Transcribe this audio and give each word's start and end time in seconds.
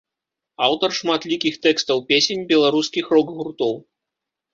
Аўтар 0.67 0.93
шматлікіх 0.99 1.59
тэкстаў 1.65 1.97
песень 2.13 2.41
беларускіх 2.53 3.13
рок-гуртоў. 3.17 3.73